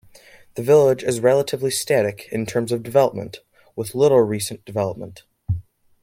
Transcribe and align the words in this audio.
The 0.55 0.63
village 0.63 1.03
is 1.03 1.19
relatively 1.19 1.69
static 1.69 2.27
in 2.31 2.47
terms 2.47 2.71
of 2.71 2.81
development, 2.81 3.41
with 3.75 3.93
little 3.93 4.19
recent 4.23 4.65
development. 4.65 5.21